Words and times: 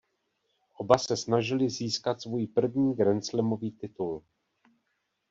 Oba 0.77 0.97
se 0.97 1.17
snažili 1.17 1.69
získat 1.69 2.21
svůj 2.21 2.47
první 2.47 2.93
grandslamový 2.95 3.71
titul. 3.71 4.23